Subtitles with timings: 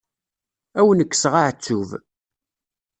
[0.79, 1.89] Ad wen-kkseɣ aεettub.